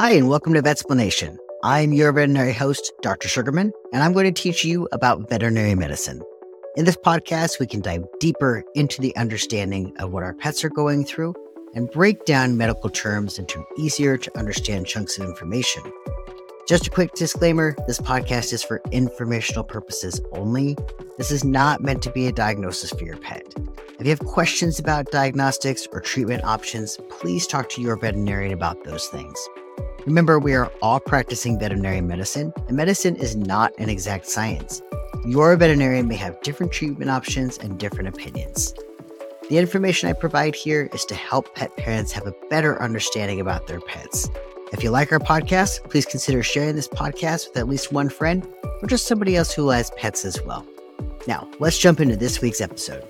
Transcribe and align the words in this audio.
Hi, 0.00 0.12
and 0.12 0.28
welcome 0.28 0.54
to 0.54 0.62
Vetsplanation. 0.62 1.38
I'm 1.64 1.92
your 1.92 2.12
veterinary 2.12 2.52
host, 2.52 2.92
Dr. 3.02 3.26
Sugerman, 3.26 3.72
and 3.92 4.00
I'm 4.00 4.12
going 4.12 4.32
to 4.32 4.42
teach 4.42 4.64
you 4.64 4.86
about 4.92 5.28
veterinary 5.28 5.74
medicine. 5.74 6.22
In 6.76 6.84
this 6.84 6.96
podcast, 6.96 7.58
we 7.58 7.66
can 7.66 7.80
dive 7.80 8.04
deeper 8.20 8.62
into 8.76 9.00
the 9.00 9.14
understanding 9.16 9.92
of 9.98 10.12
what 10.12 10.22
our 10.22 10.34
pets 10.34 10.62
are 10.62 10.68
going 10.68 11.04
through 11.04 11.34
and 11.74 11.90
break 11.90 12.24
down 12.26 12.56
medical 12.56 12.88
terms 12.88 13.40
into 13.40 13.64
easier 13.76 14.16
to 14.16 14.38
understand 14.38 14.86
chunks 14.86 15.18
of 15.18 15.28
information. 15.28 15.82
Just 16.68 16.86
a 16.86 16.90
quick 16.90 17.14
disclaimer 17.14 17.74
this 17.88 17.98
podcast 17.98 18.52
is 18.52 18.62
for 18.62 18.80
informational 18.92 19.64
purposes 19.64 20.20
only. 20.30 20.76
This 21.16 21.32
is 21.32 21.42
not 21.42 21.82
meant 21.82 22.04
to 22.04 22.12
be 22.12 22.28
a 22.28 22.32
diagnosis 22.32 22.90
for 22.90 23.02
your 23.02 23.16
pet. 23.16 23.52
If 23.98 24.06
you 24.06 24.10
have 24.10 24.20
questions 24.20 24.78
about 24.78 25.10
diagnostics 25.10 25.88
or 25.90 26.00
treatment 26.00 26.44
options, 26.44 26.98
please 27.10 27.48
talk 27.48 27.68
to 27.70 27.82
your 27.82 27.96
veterinarian 27.96 28.52
about 28.52 28.84
those 28.84 29.08
things. 29.08 29.36
Remember, 30.08 30.38
we 30.38 30.54
are 30.54 30.72
all 30.80 31.00
practicing 31.00 31.58
veterinary 31.58 32.00
medicine, 32.00 32.50
and 32.66 32.74
medicine 32.74 33.14
is 33.16 33.36
not 33.36 33.74
an 33.76 33.90
exact 33.90 34.24
science. 34.26 34.80
Your 35.26 35.54
veterinarian 35.54 36.08
may 36.08 36.14
have 36.14 36.40
different 36.40 36.72
treatment 36.72 37.10
options 37.10 37.58
and 37.58 37.78
different 37.78 38.08
opinions. 38.08 38.72
The 39.50 39.58
information 39.58 40.08
I 40.08 40.14
provide 40.14 40.54
here 40.54 40.88
is 40.94 41.04
to 41.04 41.14
help 41.14 41.54
pet 41.54 41.76
parents 41.76 42.10
have 42.12 42.26
a 42.26 42.32
better 42.48 42.80
understanding 42.82 43.38
about 43.38 43.66
their 43.66 43.82
pets. 43.82 44.30
If 44.72 44.82
you 44.82 44.88
like 44.88 45.12
our 45.12 45.18
podcast, 45.18 45.90
please 45.90 46.06
consider 46.06 46.42
sharing 46.42 46.74
this 46.74 46.88
podcast 46.88 47.48
with 47.48 47.58
at 47.58 47.68
least 47.68 47.92
one 47.92 48.08
friend 48.08 48.48
or 48.80 48.88
just 48.88 49.06
somebody 49.06 49.36
else 49.36 49.52
who 49.52 49.68
has 49.68 49.90
pets 49.90 50.24
as 50.24 50.40
well. 50.40 50.66
Now, 51.26 51.46
let's 51.60 51.76
jump 51.76 52.00
into 52.00 52.16
this 52.16 52.40
week's 52.40 52.62
episode. 52.62 53.06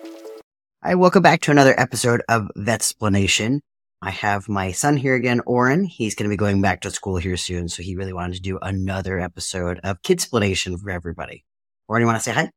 Hi, 0.83 0.97
welcome 0.97 1.23
back 1.23 1.43
to 1.43 1.53
another 1.53 1.79
episode 1.79 2.23
of 2.29 2.49
Vetsplanation. 2.57 3.61
I 4.01 4.11
have 4.11 4.49
my 4.49 4.71
son 4.73 4.97
here 4.97 5.15
again, 5.17 5.41
Oren. 5.45 5.85
He's 5.85 6.15
going 6.15 6.29
to 6.29 6.33
be 6.33 6.37
going 6.37 6.61
back 6.63 6.83
to 6.83 6.91
school 6.91 7.17
here 7.17 7.37
soon, 7.37 7.69
so 7.69 7.83
he 7.83 7.97
really 7.97 8.13
wanted 8.13 8.35
to 8.37 8.43
do 8.43 8.59
another 8.63 9.19
episode 9.19 9.81
of 9.83 10.03
Kidsplanation 10.03 10.79
for 10.79 10.91
everybody. 10.91 11.45
Oren, 11.89 12.03
you 12.03 12.07
want 12.07 12.19
to 12.19 12.23
say 12.23 12.33
hi? 12.33 12.43
All 12.43 12.51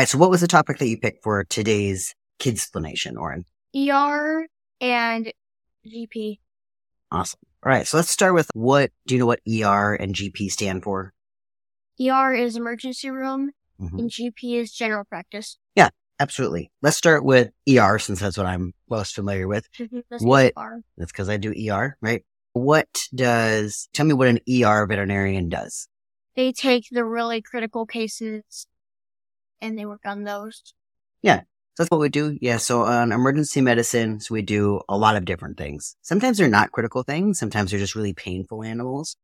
right, 0.00 0.08
so 0.08 0.18
what 0.18 0.30
was 0.30 0.40
the 0.40 0.48
topic 0.48 0.78
that 0.78 0.88
you 0.88 0.98
picked 0.98 1.22
for 1.22 1.44
today's 1.44 2.14
Kidsplanation, 2.40 3.16
Oren? 3.16 3.44
ER 3.76 4.46
and 4.80 5.32
GP. 5.86 6.40
Awesome. 7.12 7.38
All 7.64 7.70
right, 7.70 7.86
so 7.86 7.96
let's 7.98 8.10
start 8.10 8.34
with 8.34 8.50
what 8.54 8.90
do 9.06 9.14
you 9.14 9.20
know 9.20 9.26
what 9.26 9.40
ER 9.46 9.94
and 9.94 10.12
GP 10.14 10.50
stand 10.50 10.82
for? 10.82 11.14
ER 12.00 12.34
is 12.34 12.56
emergency 12.56 13.10
room 13.10 13.52
Mhm. 13.80 13.98
and 13.98 14.10
GP 14.10 14.56
is 14.56 14.72
general 14.72 15.04
practice. 15.04 15.56
Absolutely. 16.20 16.70
Let's 16.82 16.96
start 16.96 17.24
with 17.24 17.50
ER 17.68 17.98
since 17.98 18.20
that's 18.20 18.36
what 18.36 18.46
I'm 18.46 18.74
most 18.90 19.14
familiar 19.14 19.46
with. 19.46 19.68
That's 20.10 20.24
What-. 20.24 20.52
That's 20.96 21.12
because 21.12 21.28
I 21.28 21.36
do 21.36 21.52
ER, 21.52 21.96
right? 22.00 22.24
What 22.54 22.88
does, 23.14 23.88
tell 23.92 24.04
me 24.04 24.14
what 24.14 24.28
an 24.28 24.40
ER 24.48 24.86
veterinarian 24.86 25.48
does. 25.48 25.86
They 26.34 26.52
take 26.52 26.88
the 26.90 27.04
really 27.04 27.40
critical 27.40 27.86
cases 27.86 28.66
and 29.60 29.78
they 29.78 29.86
work 29.86 30.02
on 30.04 30.24
those. 30.24 30.74
Yeah. 31.22 31.40
So 31.74 31.84
that's 31.84 31.90
what 31.90 32.00
we 32.00 32.08
do. 32.08 32.36
Yeah. 32.40 32.56
So 32.56 32.82
on 32.82 33.12
emergency 33.12 33.60
medicine, 33.60 34.18
so 34.18 34.34
we 34.34 34.42
do 34.42 34.80
a 34.88 34.96
lot 34.96 35.14
of 35.14 35.24
different 35.24 35.56
things. 35.56 35.94
Sometimes 36.02 36.38
they're 36.38 36.48
not 36.48 36.72
critical 36.72 37.04
things. 37.04 37.38
Sometimes 37.38 37.70
they're 37.70 37.78
just 37.78 37.94
really 37.94 38.14
painful 38.14 38.64
animals. 38.64 39.16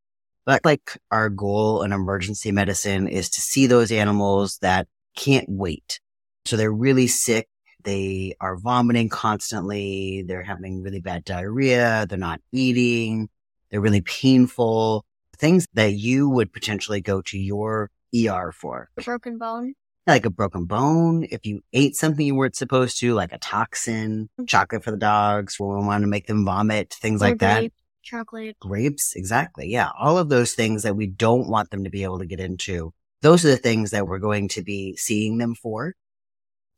But 0.44 0.64
like 0.64 0.98
our 1.10 1.30
goal 1.30 1.82
in 1.82 1.90
emergency 1.92 2.52
medicine 2.52 3.08
is 3.08 3.30
to 3.30 3.40
see 3.40 3.66
those 3.66 3.90
animals 3.90 4.58
that 4.58 4.86
can't 5.16 5.48
wait. 5.48 6.00
So 6.46 6.56
they're 6.56 6.72
really 6.72 7.06
sick. 7.06 7.48
They 7.84 8.34
are 8.40 8.56
vomiting 8.56 9.08
constantly. 9.08 10.24
They're 10.26 10.42
having 10.42 10.82
really 10.82 11.00
bad 11.00 11.24
diarrhea. 11.24 12.06
They're 12.08 12.18
not 12.18 12.40
eating. 12.52 13.28
They're 13.70 13.80
really 13.80 14.00
painful. 14.02 15.04
Things 15.36 15.66
that 15.74 15.92
you 15.92 16.28
would 16.28 16.52
potentially 16.52 17.00
go 17.00 17.20
to 17.22 17.38
your 17.38 17.90
ER 18.14 18.52
for 18.52 18.88
Broken 19.04 19.38
bone. 19.38 19.74
like 20.06 20.24
a 20.24 20.30
broken 20.30 20.64
bone, 20.66 21.26
if 21.30 21.44
you 21.44 21.62
ate 21.72 21.96
something 21.96 22.24
you 22.24 22.34
weren't 22.34 22.56
supposed 22.56 22.98
to, 23.00 23.14
like 23.14 23.32
a 23.32 23.38
toxin, 23.38 24.28
chocolate 24.46 24.84
for 24.84 24.90
the 24.90 24.96
dogs, 24.96 25.58
we 25.58 25.66
want 25.66 26.02
to 26.02 26.08
make 26.08 26.26
them 26.26 26.44
vomit, 26.44 26.94
things 26.94 27.22
or 27.22 27.30
like 27.30 27.38
that. 27.38 27.72
Chocolate. 28.02 28.56
Grapes, 28.60 29.14
exactly. 29.16 29.66
Yeah. 29.68 29.88
All 29.98 30.18
of 30.18 30.28
those 30.28 30.52
things 30.52 30.82
that 30.82 30.94
we 30.94 31.06
don't 31.06 31.48
want 31.48 31.70
them 31.70 31.84
to 31.84 31.90
be 31.90 32.02
able 32.02 32.18
to 32.18 32.26
get 32.26 32.38
into. 32.38 32.92
Those 33.22 33.44
are 33.46 33.48
the 33.48 33.56
things 33.56 33.90
that 33.92 34.06
we're 34.06 34.18
going 34.18 34.48
to 34.48 34.62
be 34.62 34.94
seeing 34.96 35.38
them 35.38 35.54
for. 35.54 35.94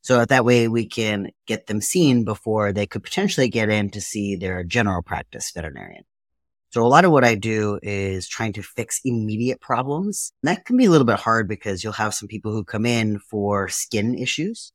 So 0.07 0.25
that 0.25 0.45
way 0.45 0.69
we 0.69 0.87
can 0.87 1.31
get 1.49 1.67
them 1.67 1.81
seen 1.81 2.23
before 2.23 2.73
they 2.73 2.87
could 2.87 3.03
potentially 3.03 3.49
get 3.49 3.71
in 3.71 3.91
to 3.91 4.01
see 4.01 4.37
their 4.37 4.63
general 4.63 5.03
practice 5.03 5.51
veterinarian. 5.53 6.05
So 6.71 6.87
a 6.87 6.87
lot 6.87 7.05
of 7.05 7.11
what 7.11 7.25
I 7.25 7.35
do 7.35 7.81
is 7.83 8.29
trying 8.29 8.53
to 8.53 8.63
fix 8.63 9.01
immediate 9.05 9.61
problems. 9.61 10.33
And 10.45 10.49
that 10.49 10.65
can 10.65 10.77
be 10.77 10.85
a 10.85 10.91
little 10.91 11.09
bit 11.09 11.19
hard 11.19 11.49
because 11.49 11.83
you'll 11.83 11.95
have 11.95 12.15
some 12.15 12.29
people 12.29 12.53
who 12.53 12.63
come 12.63 12.87
in 12.87 13.19
for 13.19 13.69
skin 13.69 14.17
issues. 14.17 14.71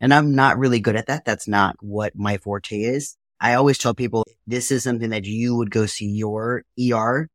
And 0.00 0.14
I'm 0.14 0.34
not 0.34 0.56
really 0.56 0.80
good 0.80 0.96
at 0.96 1.06
that. 1.06 1.26
That's 1.26 1.46
not 1.46 1.76
what 1.80 2.16
my 2.16 2.38
forte 2.38 2.80
is. 2.80 3.18
I 3.42 3.52
always 3.52 3.76
tell 3.76 3.92
people 3.92 4.24
this 4.46 4.70
is 4.70 4.84
something 4.84 5.10
that 5.10 5.26
you 5.26 5.54
would 5.54 5.70
go 5.70 5.84
see 5.84 6.06
your 6.06 6.64
ER 6.80 7.28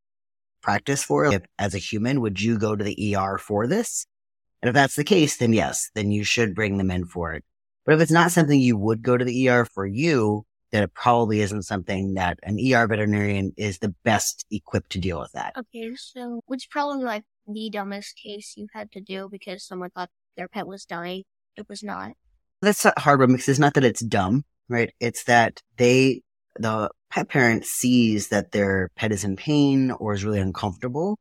practice 0.64 1.04
for. 1.04 1.28
If, 1.28 1.44
as 1.60 1.76
a 1.76 1.78
human, 1.78 2.20
would 2.22 2.42
you 2.42 2.58
go 2.58 2.76
to 2.76 2.84
the 2.84 3.16
ER 3.16 3.38
for 3.38 3.68
this? 3.68 4.08
And 4.62 4.70
if 4.70 4.74
that's 4.74 4.96
the 4.96 5.04
case, 5.04 5.38
then 5.38 5.54
yes, 5.54 5.90
then 5.94 6.12
you 6.12 6.24
should 6.24 6.56
bring 6.56 6.78
them 6.78 6.92
in 6.92 7.06
for 7.06 7.34
it. 7.34 7.44
But 7.86 7.96
if 7.96 8.02
it's 8.02 8.12
not 8.12 8.32
something 8.32 8.60
you 8.60 8.78
would 8.78 9.02
go 9.02 9.18
to 9.18 9.24
the 9.24 9.50
ER 9.50 9.66
for 9.66 9.86
you, 9.86 10.46
then 10.72 10.84
it 10.84 10.94
probably 10.94 11.40
isn't 11.42 11.64
something 11.64 12.16
that 12.16 12.40
an 12.44 12.60
ER 12.60 12.88
veterinarian 12.88 13.54
is 13.58 13.80
the 13.80 13.94
best 14.04 14.46
equipped 14.52 14.92
to 14.92 15.00
deal 15.00 15.20
with 15.20 15.32
that. 15.32 15.54
Okay, 15.58 15.96
so 15.96 16.42
which 16.46 16.70
probably 16.70 17.04
like 17.04 17.24
the 17.48 17.70
dumbest 17.72 18.20
case 18.22 18.56
you've 18.58 18.70
had 18.74 18.92
to 18.92 19.02
do 19.02 19.30
because 19.32 19.66
someone 19.66 19.90
thought 19.92 20.10
their 20.36 20.48
pet 20.48 20.68
was 20.68 20.86
dying. 20.86 21.24
It 21.56 21.68
was 21.70 21.84
not. 21.84 22.12
That's 22.62 22.86
a 22.86 22.94
hard 22.98 23.20
one 23.20 23.32
because 23.32 23.48
it's 23.48 23.60
not 23.60 23.74
that 23.76 23.86
it's 23.86 24.04
dumb, 24.04 24.44
right? 24.68 24.92
It's 25.00 25.24
that 25.26 25.62
they, 25.78 26.24
the 26.58 26.90
pet 27.10 27.30
parent 27.30 27.66
sees 27.66 28.30
that 28.30 28.52
their 28.52 28.90
pet 28.96 29.12
is 29.12 29.24
in 29.24 29.36
pain 29.36 29.92
or 29.92 30.14
is 30.14 30.26
really 30.26 30.40
uncomfortable. 30.40 31.18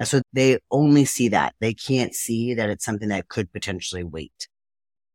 And 0.00 0.08
so 0.08 0.22
they 0.32 0.58
only 0.70 1.04
see 1.04 1.28
that. 1.28 1.54
They 1.60 1.74
can't 1.74 2.14
see 2.14 2.54
that 2.54 2.70
it's 2.70 2.84
something 2.84 3.10
that 3.10 3.28
could 3.28 3.52
potentially 3.52 4.02
wait. 4.02 4.48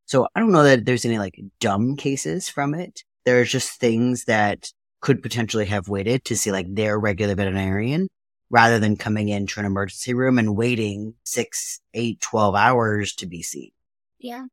So 0.06 0.28
I 0.36 0.40
don't 0.40 0.52
know 0.52 0.64
that 0.64 0.86
there's 0.86 1.06
any 1.06 1.18
like 1.18 1.42
dumb 1.60 1.98
cases 1.98 2.48
from 2.48 2.76
it. 2.76 3.04
There's 3.26 3.52
just 3.52 3.80
things 3.80 4.26
that 4.26 4.70
could 5.02 5.24
potentially 5.24 5.66
have 5.66 5.90
waited 5.90 6.24
to 6.26 6.38
see 6.38 6.52
like 6.52 6.68
their 6.70 7.00
regular 7.00 7.34
veterinarian 7.34 8.08
rather 8.52 8.78
than 8.78 8.96
coming 8.96 9.30
into 9.30 9.60
an 9.60 9.66
emergency 9.66 10.14
room 10.14 10.38
and 10.38 10.56
waiting 10.56 11.16
six, 11.24 11.82
eight, 11.96 12.22
12 12.22 12.54
hours 12.54 13.16
to 13.16 13.26
be 13.26 13.42
seen. 13.42 13.72
Yeah. 14.20 14.46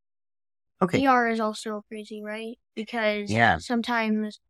Okay. 0.81 1.07
ER 1.07 1.29
is 1.29 1.41
also 1.41 1.85
crazy, 1.89 2.23
right? 2.23 2.59
Because 2.75 3.31
Yeah. 3.31 3.59
sometimes 3.59 4.41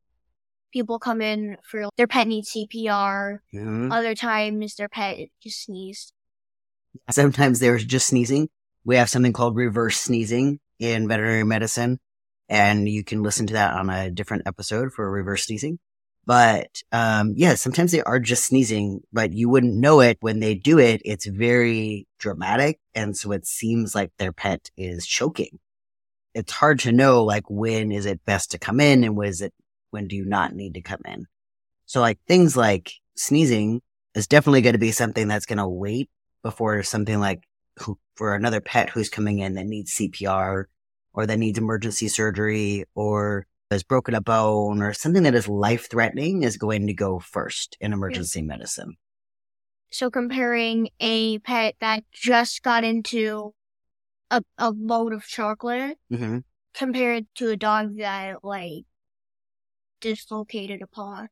people 0.73 0.99
come 0.99 1.21
in 1.21 1.57
for 1.63 1.89
their 1.97 2.07
pet 2.07 2.27
needs 2.27 2.51
CPR. 2.51 3.43
Mhm. 3.55 3.93
Other 3.93 4.15
times 4.15 4.75
their 4.77 4.89
pet 4.89 5.29
just 5.43 5.65
sneezed. 5.65 6.13
Sometimes 7.11 7.59
they're 7.61 7.79
just 7.79 8.09
sneezing. 8.09 8.49
We 8.85 8.97
have 8.97 9.11
something 9.11 9.33
called 9.33 9.57
reverse 9.57 10.01
sneezing 10.01 10.61
in 10.79 11.09
veterinary 11.09 11.45
medicine, 11.45 12.01
and 12.49 12.89
you 12.89 13.05
can 13.05 13.23
listen 13.23 13.47
to 13.47 13.55
that 13.55 13.75
on 13.75 13.89
a 13.89 14.11
different 14.11 14.45
episode 14.47 14.93
for 14.93 15.11
reverse 15.11 15.47
sneezing. 15.47 15.79
But 16.25 16.83
um, 16.93 17.35
yeah, 17.37 17.55
sometimes 17.55 17.93
they 17.93 18.03
are 18.03 18.21
just 18.21 18.47
sneezing, 18.47 19.01
but 19.13 19.33
you 19.33 19.49
wouldn't 19.49 19.75
know 19.75 20.01
it 20.01 20.19
when 20.21 20.41
they 20.41 20.55
do 20.55 20.79
it. 20.79 21.03
It's 21.05 21.27
very 21.27 22.07
dramatic, 22.19 22.81
and 22.95 23.17
so 23.17 23.33
it 23.33 23.47
seems 23.47 23.95
like 23.95 24.13
their 24.19 24.33
pet 24.33 24.71
is 24.77 25.07
choking. 25.07 25.59
It's 26.35 26.53
hard 26.53 26.79
to 26.81 26.93
know 26.93 27.25
like 27.25 27.45
when 27.49 27.93
is 27.93 28.07
it 28.07 28.25
best 28.25 28.53
to 28.53 28.59
come 28.59 28.81
in 28.81 29.05
and 29.05 29.17
when 29.17 29.29
is 29.29 29.41
it 29.41 29.53
when 29.93 30.09
do 30.09 30.17
you 30.17 30.25
not 30.25 30.55
need 30.55 30.75
to 30.75 30.83
come 30.83 31.01
in. 31.05 31.27
So 31.87 32.01
like 32.01 32.19
things 32.27 32.57
like 32.57 32.93
sneezing 33.17 33.83
is 34.15 34.27
definitely 34.27 34.63
going 34.63 34.73
to 34.73 34.79
be 34.79 34.93
something 34.93 35.29
that's 35.29 35.47
going 35.47 35.59
to 35.59 35.69
wait 35.69 36.11
before 36.43 36.83
something 36.83 37.21
like 37.21 37.43
who, 37.79 37.99
for 38.15 38.35
another 38.35 38.61
pet 38.61 38.91
who's 38.91 39.09
coming 39.09 39.39
in 39.39 39.55
that 39.55 39.67
needs 39.67 39.93
CPR 39.93 40.69
or 41.15 41.27
that 41.27 41.39
needs 41.39 41.59
emergency 41.59 42.09
surgery 42.09 42.85
or 42.95 43.47
has 43.71 43.83
broken 43.83 44.15
a 44.15 44.21
bone 44.21 44.83
or 44.83 44.93
something 44.93 45.23
that 45.23 45.35
is 45.35 45.49
life 45.49 45.89
threatening 45.91 46.43
is 46.43 46.57
going 46.57 46.87
to 46.87 46.95
go 46.95 47.19
first 47.19 47.77
in 47.81 47.93
emergency 47.93 48.43
medicine. 48.43 48.97
So 49.91 50.11
comparing 50.11 50.89
a 51.01 51.39
pet 51.41 51.77
that 51.81 52.05
just 52.13 52.63
got 52.63 52.85
into 52.85 53.55
a, 54.31 54.43
a 54.59 54.71
load 54.71 55.13
of 55.13 55.27
chocolate 55.27 55.99
hmm 56.11 56.39
compared 56.75 57.27
to 57.35 57.51
a 57.51 57.57
dog 57.57 57.99
that 57.99 58.43
like 58.43 58.85
dislocated 60.03 60.83
a 60.83 60.87
paw. 60.87 61.29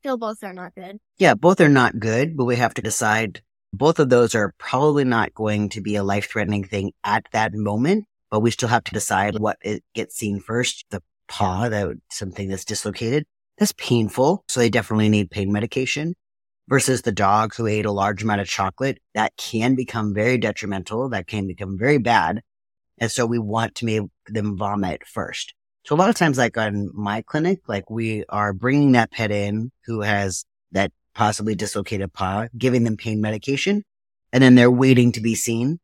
Still, 0.00 0.18
both 0.18 0.44
are 0.44 0.52
not 0.52 0.74
good. 0.74 0.98
Yeah, 1.16 1.32
both 1.32 1.60
are 1.62 1.70
not 1.70 1.98
good, 1.98 2.36
but 2.36 2.44
we 2.44 2.56
have 2.56 2.74
to 2.74 2.82
decide 2.82 3.40
both 3.72 3.98
of 3.98 4.08
those 4.08 4.34
are 4.34 4.54
probably 4.58 5.04
not 5.04 5.34
going 5.34 5.68
to 5.70 5.80
be 5.80 5.96
a 5.96 6.04
life 6.04 6.28
threatening 6.30 6.64
thing 6.64 6.92
at 7.04 7.26
that 7.32 7.54
moment, 7.54 8.04
but 8.30 8.40
we 8.40 8.50
still 8.50 8.68
have 8.68 8.84
to 8.84 8.92
decide 8.92 9.38
what 9.38 9.58
it 9.62 9.82
gets 9.94 10.16
seen 10.16 10.40
first. 10.40 10.84
The 10.90 11.02
paw, 11.28 11.68
that 11.68 11.96
something 12.10 12.48
that's 12.48 12.64
dislocated, 12.64 13.24
That's 13.58 13.72
painful. 13.72 14.44
So 14.48 14.60
they 14.60 14.70
definitely 14.70 15.08
need 15.08 15.30
pain 15.30 15.52
medication 15.52 16.14
versus 16.68 17.02
the 17.02 17.12
dog 17.12 17.54
who 17.54 17.66
ate 17.66 17.86
a 17.86 17.92
large 17.92 18.22
amount 18.22 18.40
of 18.40 18.48
chocolate. 18.48 18.98
That 19.14 19.36
can 19.36 19.74
become 19.74 20.14
very 20.14 20.38
detrimental. 20.38 21.08
That 21.08 21.26
can 21.26 21.46
become 21.46 21.76
very 21.78 21.98
bad. 21.98 22.42
And 22.98 23.10
so 23.10 23.26
we 23.26 23.38
want 23.38 23.74
to 23.76 23.84
make 23.84 24.02
them 24.26 24.56
vomit 24.56 25.06
first. 25.06 25.54
So 25.86 25.94
a 25.94 25.96
lot 25.96 26.08
of 26.08 26.16
times, 26.16 26.36
like 26.36 26.58
on 26.58 26.90
my 26.92 27.22
clinic, 27.22 27.60
like 27.68 27.88
we 27.88 28.24
are 28.28 28.52
bringing 28.52 28.92
that 28.92 29.12
pet 29.12 29.30
in 29.30 29.70
who 29.84 30.00
has 30.00 30.44
that 30.72 30.90
possibly 31.14 31.54
dislocated 31.54 32.12
paw, 32.12 32.48
giving 32.58 32.82
them 32.82 32.96
pain 32.96 33.20
medication, 33.20 33.84
and 34.32 34.42
then 34.42 34.56
they're 34.56 34.68
waiting 34.68 35.12
to 35.12 35.20
be 35.20 35.36
seen. 35.36 35.78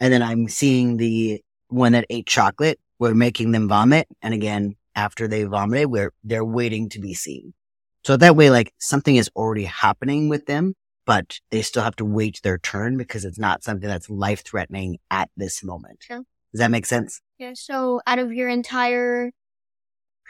And 0.00 0.12
then 0.12 0.22
I'm 0.22 0.48
seeing 0.48 0.96
the 0.96 1.40
one 1.68 1.92
that 1.92 2.04
ate 2.10 2.26
chocolate. 2.26 2.80
We're 2.98 3.14
making 3.14 3.52
them 3.52 3.68
vomit. 3.68 4.08
And 4.22 4.34
again, 4.34 4.74
after 4.96 5.28
they 5.28 5.44
vomited, 5.44 5.86
we're, 5.86 6.12
they're 6.24 6.44
waiting 6.44 6.88
to 6.88 6.98
be 6.98 7.14
seen. 7.14 7.54
So 8.04 8.16
that 8.16 8.34
way, 8.34 8.50
like 8.50 8.74
something 8.78 9.14
is 9.14 9.30
already 9.36 9.66
happening 9.66 10.28
with 10.28 10.46
them, 10.46 10.74
but 11.06 11.38
they 11.50 11.62
still 11.62 11.84
have 11.84 11.96
to 11.96 12.04
wait 12.04 12.40
their 12.42 12.58
turn 12.58 12.96
because 12.96 13.24
it's 13.24 13.38
not 13.38 13.62
something 13.62 13.88
that's 13.88 14.10
life 14.10 14.42
threatening 14.44 14.98
at 15.12 15.30
this 15.36 15.62
moment. 15.62 16.04
Does 16.08 16.24
that 16.54 16.72
make 16.72 16.86
sense? 16.86 17.20
Yeah. 17.38 17.52
So 17.54 18.00
out 18.04 18.18
of 18.18 18.32
your 18.32 18.48
entire 18.48 19.30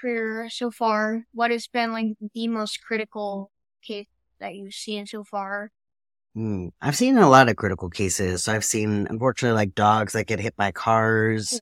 career 0.04 0.48
so 0.50 0.70
far, 0.70 1.24
what 1.32 1.50
has 1.50 1.66
been 1.66 1.92
like 1.92 2.06
the 2.34 2.48
most 2.48 2.82
critical 2.82 3.50
case 3.82 4.06
that 4.40 4.54
you've 4.54 4.74
seen 4.74 5.06
so 5.06 5.24
far? 5.24 5.70
Hmm. 6.34 6.68
I've 6.80 6.96
seen 6.96 7.16
a 7.16 7.30
lot 7.30 7.48
of 7.48 7.56
critical 7.56 7.88
cases. 7.88 8.44
So 8.44 8.52
I've 8.52 8.64
seen, 8.64 9.06
unfortunately, 9.08 9.56
like 9.56 9.74
dogs 9.74 10.12
that 10.12 10.26
get 10.26 10.40
hit 10.40 10.56
by 10.56 10.72
cars. 10.72 11.60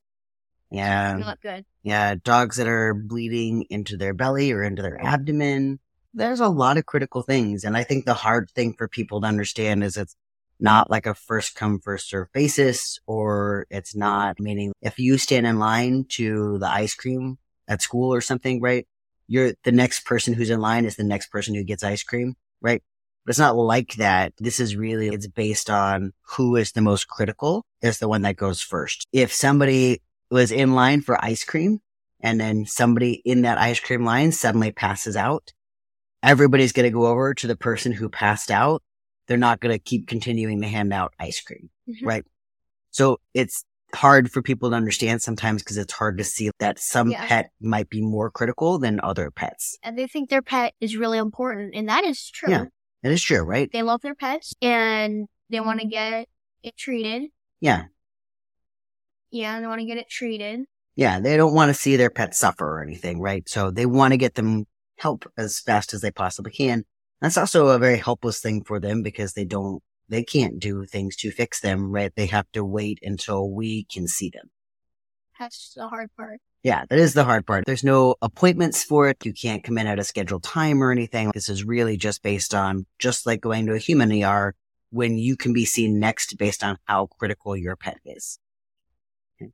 Yeah. 0.71 1.17
Not 1.19 1.41
good. 1.41 1.65
Yeah. 1.83 2.15
Dogs 2.23 2.57
that 2.57 2.67
are 2.67 2.95
bleeding 2.95 3.67
into 3.69 3.97
their 3.97 4.15
belly 4.15 4.51
or 4.53 4.63
into 4.63 4.83
their 4.83 5.01
abdomen. 5.05 5.79
There's 6.15 6.41
a 6.41 6.49
lot 6.49 6.79
of 6.79 6.87
critical 6.87 7.23
things. 7.23 7.65
And 7.65 7.77
I 7.77 7.85
think 7.85 8.07
the 8.07 8.15
hard 8.15 8.51
thing 8.51 8.75
for 8.77 8.89
people 8.89 9.21
to 9.21 9.27
understand 9.27 9.85
is 9.85 9.97
it's 9.97 10.17
not 10.59 10.91
like 10.91 11.07
a 11.07 11.15
first 11.15 11.55
come, 11.55 11.81
first 11.81 12.09
serve 12.09 12.33
basis, 12.33 12.99
or 13.07 13.67
it's 13.69 13.95
not 13.95 14.39
meaning 14.39 14.73
if 14.81 14.99
you 14.99 15.19
stand 15.19 15.47
in 15.47 15.59
line 15.59 16.07
to 16.11 16.59
the 16.59 16.69
ice 16.69 16.95
cream 16.95 17.39
at 17.69 17.83
school 17.83 18.13
or 18.13 18.21
something, 18.21 18.61
right? 18.61 18.87
You're 19.29 19.53
the 19.65 19.73
next 19.73 20.05
person 20.05 20.35
who's 20.35 20.51
in 20.51 20.61
line 20.61 20.85
is 20.85 20.97
the 20.97 21.05
next 21.05 21.29
person 21.29 21.55
who 21.55 21.65
gets 21.65 21.85
ice 21.85 22.03
cream, 22.03 22.35
right? 22.61 22.83
But 23.25 23.31
it's 23.31 23.39
not 23.39 23.57
like 23.57 23.95
that. 23.95 24.33
This 24.39 24.59
is 24.59 24.77
really, 24.77 25.09
it's 25.09 25.29
based 25.29 25.71
on 25.71 26.13
who 26.23 26.57
is 26.57 26.73
the 26.73 26.81
most 26.81 27.09
critical 27.09 27.65
is 27.81 27.99
the 27.99 28.09
one 28.09 28.23
that 28.23 28.37
goes 28.37 28.61
first. 28.61 29.07
If 29.13 29.33
somebody 29.33 30.03
was 30.31 30.51
in 30.51 30.75
line 30.75 31.03
for 31.03 31.23
ice 31.25 31.45
cream 31.45 31.81
and 32.21 32.41
then 32.41 32.67
somebody 32.67 33.23
in 33.25 33.43
that 33.43 33.59
ice 33.59 33.79
cream 33.81 34.05
line 34.05 34.33
suddenly 34.33 34.73
passes 34.73 35.17
out, 35.17 35.53
everybody's 36.23 36.73
going 36.73 36.85
to 36.85 36.91
go 36.91 37.07
over 37.07 37.35
to 37.35 37.47
the 37.47 37.57
person 37.57 37.93
who 37.93 38.09
passed 38.09 38.51
out. 38.51 38.83
They're 39.29 39.37
not 39.37 39.61
going 39.61 39.75
to 39.75 39.79
keep 39.79 40.09
continuing 40.09 40.61
to 40.63 40.69
hand 40.69 40.93
out 40.93 41.15
ice 41.19 41.41
cream, 41.41 41.71
Mhm. 41.89 42.05
right? 42.05 42.25
So 42.91 43.21
it's 43.35 43.65
hard 43.95 44.31
for 44.31 44.43
people 44.43 44.71
to 44.71 44.77
understand 44.77 45.23
sometimes 45.23 45.63
because 45.63 45.77
it's 45.77 45.93
hard 45.93 46.19
to 46.19 46.25
see 46.25 46.51
that 46.59 46.79
some 46.79 47.11
Yeah. 47.11 47.27
pet 47.27 47.51
might 47.61 47.89
be 47.91 48.01
more 48.01 48.31
critical 48.31 48.79
than 48.79 49.01
other 49.03 49.31
pets. 49.31 49.79
And 49.83 49.99
they 49.99 50.07
think 50.07 50.31
their 50.31 50.43
pet 50.43 50.75
is 50.81 50.97
really 50.97 51.19
important, 51.19 51.75
and 51.75 51.89
that 51.89 52.05
is 52.05 52.31
true. 52.31 52.51
Yeah. 52.51 52.65
That 53.03 53.13
is 53.13 53.23
true, 53.23 53.41
right? 53.43 53.69
They 53.73 53.83
love 53.83 54.01
their 54.03 54.15
pets 54.15 54.55
and 54.63 55.27
they 55.51 55.61
want 55.61 55.81
to 55.81 55.87
get 55.87 56.29
it 56.63 56.77
treated. 56.77 57.31
Yeah. 57.61 57.87
Yeah, 59.31 59.61
they 59.61 59.67
want 59.67 59.81
to 59.81 59.87
get 59.87 59.97
it 59.99 60.09
treated. 60.09 60.61
Yeah. 60.95 61.19
They 61.21 61.37
don't 61.37 61.55
want 61.55 61.71
to 61.71 61.75
see 61.75 61.97
their 61.97 62.11
pet 62.11 62.35
suffer 62.35 62.65
or 62.79 62.83
anything, 62.83 63.21
right? 63.21 63.49
So 63.49 63.71
they 63.71 63.87
want 63.87 64.13
to 64.13 64.19
get 64.19 64.35
them 64.35 64.67
help 64.99 65.25
as 65.37 65.59
fast 65.59 65.95
as 65.95 66.01
they 66.01 66.11
possibly 66.13 66.53
can. 66.53 66.85
That's 67.21 67.37
also 67.37 67.69
a 67.69 67.79
very 67.79 67.99
helpless 67.99 68.41
thing 68.41 68.63
for 68.63 68.79
them 68.79 69.03
because 69.03 69.33
they 69.33 69.45
don't, 69.45 69.83
they 70.13 70.23
can't 70.23 70.59
do 70.59 70.85
things 70.85 71.17
to 71.17 71.31
fix 71.31 71.61
them, 71.61 71.91
right? 71.91 72.13
They 72.15 72.27
have 72.27 72.47
to 72.53 72.63
wait 72.63 72.99
until 73.03 73.51
we 73.51 73.85
can 73.85 74.07
see 74.07 74.29
them. 74.29 74.51
That's 75.41 75.73
the 75.75 75.89
hard 75.89 76.11
part. 76.17 76.39
Yeah, 76.63 76.85
that 76.91 76.99
is 76.99 77.15
the 77.15 77.25
hard 77.25 77.47
part. 77.47 77.65
There's 77.67 77.83
no 77.83 78.15
appointments 78.21 78.85
for 78.85 79.09
it. 79.09 79.25
You 79.25 79.33
can't 79.33 79.65
come 79.65 79.79
in 79.79 79.87
at 79.87 79.99
a 79.99 80.05
scheduled 80.05 80.45
time 80.45 80.83
or 80.83 80.93
anything. 80.93 81.33
This 81.33 81.49
is 81.49 81.65
really 81.65 81.97
just 81.97 82.23
based 82.23 82.55
on, 82.55 82.85
just 82.99 83.27
like 83.27 83.41
going 83.41 83.67
to 83.67 83.73
a 83.73 83.79
human 83.79 84.13
ER, 84.23 84.55
when 84.91 85.17
you 85.17 85.35
can 85.35 85.55
be 85.55 85.65
seen 85.65 85.99
next 85.99 86.37
based 86.37 86.63
on 86.63 86.77
how 86.85 87.07
critical 87.07 87.57
your 87.57 87.75
pet 87.75 87.97
is. 88.05 88.39
Okay. 89.41 89.51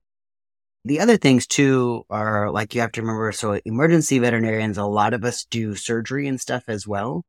The 0.84 0.98
other 0.98 1.16
things 1.16 1.46
too 1.46 2.02
are 2.10 2.50
like 2.50 2.74
you 2.74 2.80
have 2.80 2.92
to 2.92 3.00
remember, 3.00 3.30
so 3.30 3.60
emergency 3.64 4.18
veterinarians, 4.18 4.76
a 4.76 4.84
lot 4.84 5.14
of 5.14 5.24
us 5.24 5.44
do 5.44 5.76
surgery 5.76 6.26
and 6.26 6.40
stuff 6.40 6.64
as 6.66 6.86
well. 6.86 7.24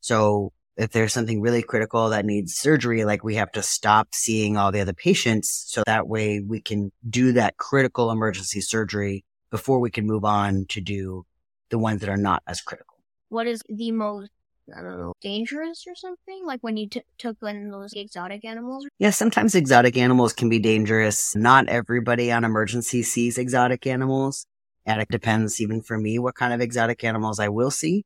So 0.00 0.52
if 0.76 0.90
there's 0.92 1.12
something 1.12 1.40
really 1.40 1.62
critical 1.62 2.08
that 2.10 2.24
needs 2.24 2.54
surgery, 2.54 3.04
like 3.04 3.22
we 3.22 3.34
have 3.34 3.52
to 3.52 3.62
stop 3.62 4.08
seeing 4.12 4.56
all 4.56 4.72
the 4.72 4.80
other 4.80 4.94
patients. 4.94 5.64
So 5.68 5.82
that 5.86 6.08
way 6.08 6.40
we 6.40 6.60
can 6.60 6.92
do 7.08 7.32
that 7.32 7.56
critical 7.56 8.10
emergency 8.10 8.60
surgery 8.60 9.24
before 9.50 9.80
we 9.80 9.90
can 9.90 10.06
move 10.06 10.24
on 10.24 10.64
to 10.70 10.80
do 10.80 11.24
the 11.70 11.78
ones 11.78 12.00
that 12.00 12.08
are 12.08 12.16
not 12.16 12.42
as 12.46 12.60
critical. 12.60 12.96
What 13.28 13.46
is 13.46 13.60
the 13.68 13.92
most, 13.92 14.30
I 14.74 14.80
don't 14.80 14.98
know, 14.98 15.12
dangerous 15.20 15.84
or 15.86 15.94
something? 15.94 16.44
Like 16.46 16.60
when 16.62 16.76
you 16.76 16.88
t- 16.88 17.02
took 17.18 17.36
in 17.42 17.70
those 17.70 17.92
exotic 17.92 18.44
animals? 18.44 18.86
Yeah, 18.98 19.10
sometimes 19.10 19.54
exotic 19.54 19.96
animals 19.96 20.32
can 20.32 20.48
be 20.48 20.58
dangerous. 20.58 21.36
Not 21.36 21.68
everybody 21.68 22.32
on 22.32 22.44
emergency 22.44 23.02
sees 23.02 23.38
exotic 23.38 23.86
animals. 23.86 24.46
And 24.84 25.00
it 25.00 25.08
depends 25.10 25.60
even 25.60 25.80
for 25.80 25.96
me 25.96 26.18
what 26.18 26.34
kind 26.34 26.52
of 26.52 26.60
exotic 26.60 27.04
animals 27.04 27.38
I 27.38 27.48
will 27.48 27.70
see. 27.70 28.04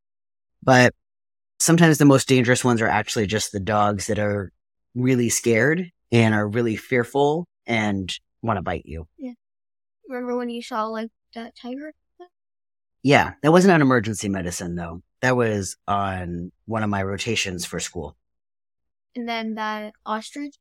But 0.62 0.94
sometimes 1.58 1.98
the 1.98 2.04
most 2.04 2.28
dangerous 2.28 2.64
ones 2.64 2.80
are 2.80 2.88
actually 2.88 3.26
just 3.26 3.52
the 3.52 3.60
dogs 3.60 4.06
that 4.06 4.18
are 4.18 4.52
really 4.94 5.28
scared 5.28 5.90
and 6.12 6.34
are 6.34 6.48
really 6.48 6.76
fearful 6.76 7.46
and 7.66 8.12
want 8.42 8.58
to 8.58 8.62
bite 8.62 8.86
you. 8.86 9.06
Remember 10.08 10.36
when 10.36 10.50
you 10.50 10.62
saw 10.62 10.86
like 10.86 11.10
that 11.34 11.54
tiger? 11.60 11.92
Yeah, 13.02 13.34
that 13.42 13.52
wasn't 13.52 13.72
on 13.72 13.82
emergency 13.82 14.28
medicine 14.28 14.74
though. 14.74 15.02
That 15.22 15.36
was 15.36 15.76
on 15.88 16.52
one 16.66 16.82
of 16.82 16.90
my 16.90 17.02
rotations 17.02 17.64
for 17.64 17.80
school. 17.80 18.16
And 19.14 19.28
then 19.28 19.54
that 19.54 19.94
ostrich? 20.04 20.56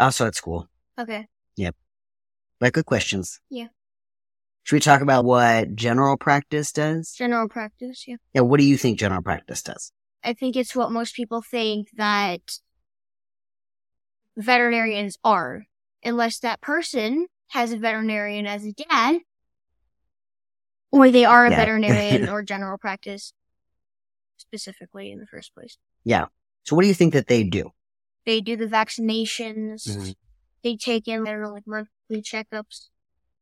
Also 0.00 0.26
at 0.26 0.34
school. 0.34 0.68
Okay. 0.98 1.26
Yep. 1.56 1.76
But 2.58 2.72
good 2.72 2.86
questions. 2.86 3.40
Yeah. 3.50 3.68
Should 4.62 4.76
we 4.76 4.80
talk 4.80 5.00
about 5.00 5.24
what 5.24 5.74
general 5.74 6.16
practice 6.16 6.72
does? 6.72 7.12
General 7.12 7.48
practice, 7.48 8.04
yeah. 8.08 8.16
Yeah, 8.34 8.40
what 8.40 8.58
do 8.58 8.66
you 8.66 8.76
think 8.76 8.98
general 8.98 9.22
practice 9.22 9.62
does? 9.62 9.92
I 10.26 10.32
think 10.32 10.56
it's 10.56 10.74
what 10.74 10.90
most 10.90 11.14
people 11.14 11.40
think 11.40 11.88
that 11.96 12.40
veterinarians 14.36 15.16
are, 15.22 15.66
unless 16.04 16.40
that 16.40 16.60
person 16.60 17.28
has 17.50 17.70
a 17.70 17.78
veterinarian 17.78 18.44
as 18.44 18.64
a 18.64 18.72
dad, 18.72 19.20
or 20.90 21.12
they 21.12 21.24
are 21.24 21.46
a 21.46 21.50
Yeah. 21.50 21.56
veterinarian 21.56 22.28
or 22.28 22.42
general 22.42 22.76
practice 22.76 23.32
specifically 24.36 25.12
in 25.12 25.20
the 25.20 25.26
first 25.28 25.54
place. 25.54 25.78
Yeah. 26.02 26.26
So 26.64 26.74
what 26.74 26.82
do 26.82 26.88
you 26.88 26.94
think 26.94 27.12
that 27.12 27.28
they 27.28 27.44
do? 27.44 27.70
They 28.24 28.40
do 28.40 28.56
the 28.56 28.66
vaccinations, 28.66 29.86
Mhm. 29.86 30.16
they 30.64 30.76
take 30.76 31.06
in 31.06 31.22
their 31.22 31.46
like 31.48 31.68
monthly 31.68 32.20
checkups, 32.20 32.88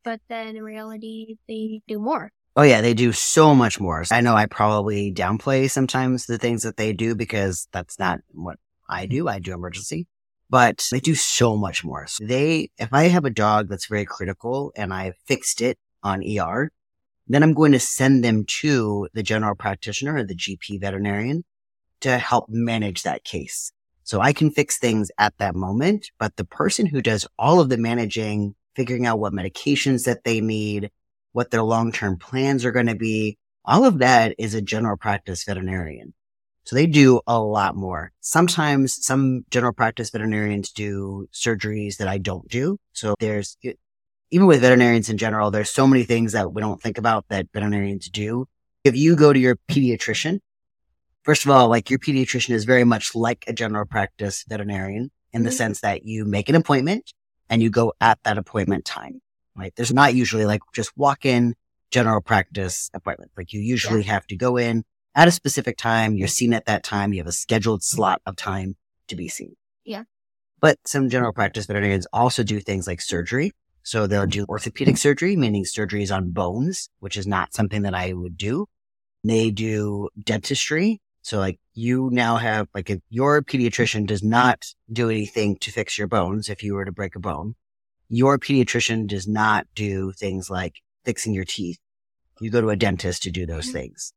but 0.03 0.21
then 0.29 0.57
in 0.57 0.62
reality, 0.62 1.38
they 1.49 1.81
do 1.88 1.99
more. 1.99 2.31
Oh 2.56 2.62
yeah, 2.62 2.80
they 2.82 2.94
do 2.94 3.12
so 3.12 3.52
much 3.52 3.80
more. 3.80 4.04
I 4.12 4.20
know 4.20 4.37
I 4.37 4.46
probably 4.46 5.12
downplay 5.12 5.68
sometimes 5.68 6.26
the 6.26 6.38
things 6.38 6.62
that 6.62 6.76
they 6.76 6.92
do 6.92 7.16
because 7.16 7.66
that's 7.73 7.99
not 7.99 8.20
what 8.32 8.58
I 8.88 9.06
do. 9.06 9.26
I 9.26 9.40
do 9.40 9.52
emergency, 9.52 10.06
but 10.50 10.87
they 10.92 11.00
do 11.00 11.16
so 11.16 11.56
much 11.56 11.84
more. 11.84 12.06
So 12.06 12.25
they, 12.25 12.70
if 12.78 12.92
I 12.92 13.04
have 13.08 13.25
a 13.25 13.30
dog 13.30 13.68
that's 13.68 13.87
very 13.87 14.04
critical 14.04 14.73
and 14.76 14.94
I 14.94 15.14
fixed 15.26 15.61
it 15.62 15.78
on 16.04 16.23
ER, 16.23 16.70
then 17.26 17.42
I'm 17.42 17.54
going 17.54 17.73
to 17.73 17.80
send 17.80 18.23
them 18.23 18.44
to 18.61 19.08
the 19.14 19.25
general 19.25 19.56
practitioner 19.56 20.16
or 20.16 20.25
the 20.25 20.37
GP 20.37 20.80
veterinarian 20.80 21.44
to 22.00 22.18
help 22.18 22.49
manage 22.49 23.02
that 23.02 23.25
case. 23.25 23.73
So 24.04 24.20
I 24.20 24.32
can 24.32 24.52
fix 24.52 24.78
things 24.78 25.11
at 25.18 25.37
that 25.38 25.56
moment, 25.56 26.11
but 26.18 26.37
the 26.37 26.44
person 26.44 26.87
who 26.87 27.02
does 27.02 27.26
all 27.37 27.58
of 27.58 27.68
the 27.68 27.78
managing, 27.78 28.54
figuring 28.76 29.06
out 29.06 29.18
what 29.18 29.32
medications 29.32 30.04
that 30.04 30.23
they 30.23 30.40
need, 30.40 30.90
what 31.35 31.50
their 31.50 31.62
long-term 31.62 32.17
plans 32.17 32.64
are 32.64 32.71
going 32.71 32.87
to 32.87 32.95
be. 32.95 33.37
All 33.64 33.85
of 33.85 33.99
that 33.99 34.37
is 34.38 34.55
a 34.55 34.62
general 34.62 34.97
practice 34.97 35.43
veterinarian. 35.45 36.14
So 36.62 36.76
they 36.76 36.87
do 36.87 37.21
a 37.26 37.41
lot 37.41 37.76
more. 37.76 38.12
Sometimes 38.21 39.05
some 39.05 39.45
general 39.50 39.73
practice 39.73 40.11
veterinarians 40.11 40.71
do 40.71 41.29
surgeries 41.33 41.97
that 41.97 42.09
I 42.09 42.19
don't 42.19 42.49
do. 42.49 42.79
So 42.93 43.17
there's, 43.19 43.59
even 44.31 44.47
with 44.47 44.61
veterinarians 44.61 45.11
in 45.11 45.19
general, 45.19 45.50
there's 45.50 45.71
so 45.71 45.87
many 45.87 46.05
things 46.05 46.33
that 46.33 46.55
we 46.55 46.62
don't 46.62 46.81
think 46.81 46.99
about 46.99 47.26
that 47.29 47.49
veterinarians 47.53 48.09
do. 48.09 48.47
If 48.85 48.97
you 48.97 49.17
go 49.17 49.33
to 49.33 49.38
your 49.38 49.57
pediatrician, 49.69 50.38
first 51.25 51.45
of 51.45 51.50
all, 51.50 51.69
like 51.69 51.91
your 51.91 51.99
pediatrician 51.99 52.55
is 52.55 52.64
very 52.64 52.85
much 52.85 53.14
like 53.14 53.45
a 53.49 53.53
general 53.53 53.87
practice 53.87 54.45
veterinarian 54.49 55.11
in 55.33 55.43
the 55.43 55.50
Mhm. 55.50 55.55
sense 55.55 55.81
that 55.81 56.05
you 56.05 56.25
make 56.25 56.49
an 56.49 56.55
appointment 56.55 57.12
and 57.50 57.61
you 57.61 57.71
go 57.71 57.93
at 58.00 58.23
that 58.23 58.38
appointment 58.38 58.85
time 58.85 59.21
right? 59.56 59.73
There's 59.76 59.92
not 59.92 60.14
usually 60.14 60.46
like 60.46 60.62
just 60.73 60.96
walk 60.96 61.25
in 61.25 61.54
general 61.90 62.20
practice 62.20 62.90
appointment. 62.94 63.32
Like 63.37 63.52
you 63.52 63.61
usually 63.61 64.02
have 64.02 64.26
to 64.28 64.37
go 64.37 64.56
in, 64.56 64.84
at 65.14 65.28
a 65.28 65.32
specific 65.32 65.76
time. 65.76 66.16
You're 66.16 66.28
seen 66.28 66.52
at 66.52 66.66
that 66.66 66.82
time. 66.82 67.12
You 67.12 67.20
have 67.20 67.26
a 67.26 67.32
scheduled 67.32 67.82
slot 67.82 68.20
of 68.26 68.37
time 68.37 68.76
to 69.08 69.16
be 69.16 69.28
seen. 69.28 69.54
Yeah. 69.84 70.04
But 70.61 70.78
some 70.87 71.08
general 71.08 71.32
practice 71.32 71.66
veterinarians 71.66 72.06
also 72.12 72.42
do 72.42 72.61
things 72.61 72.87
like 72.87 73.00
surgery. 73.00 73.52
So 73.82 74.06
they'll 74.06 74.26
do 74.26 74.46
orthopedic 74.49 74.96
surgery, 74.96 75.37
meaning 75.37 75.64
surgeries 75.64 76.14
on 76.14 76.30
bones, 76.30 76.88
which 77.00 77.16
is 77.16 77.26
not 77.26 77.54
something 77.54 77.82
that 77.82 77.94
I 77.94 78.12
would 78.14 78.37
do. 78.37 78.66
They 79.23 79.50
do 79.50 80.08
dentistry. 80.23 81.00
So 81.23 81.38
like 81.38 81.58
you 81.75 82.11
now 82.12 82.37
have 82.37 82.68
like 82.75 82.90
if 82.90 83.00
your 83.08 83.42
pediatrician 83.42 84.06
does 84.06 84.23
not 84.23 84.66
do 84.90 85.11
anything 85.11 85.56
to 85.58 85.70
fix 85.70 85.96
your 85.99 86.06
bones, 86.06 86.49
if 86.49 86.62
you 86.62 86.75
were 86.75 86.84
to 86.84 86.92
break 86.92 87.14
a 87.14 87.20
bone, 87.20 87.54
your 88.16 88.38
pediatrician 88.38 89.06
does 89.06 89.26
not 89.26 89.66
do 89.75 90.12
things 90.12 90.50
like 90.50 90.76
fixing 91.04 91.35
your 91.35 91.44
teeth. 91.44 91.78
You 92.40 92.50
go 92.50 92.61
to 92.61 92.71
a 92.71 92.76
dentist 92.76 93.23
to 93.23 93.30
do 93.30 93.47
those 93.47 93.66
mm-hmm. 93.66 93.78
things, 93.78 94.12